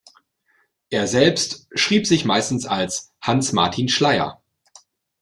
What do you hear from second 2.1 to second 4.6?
meistens als "Hanns Martin Schleyer".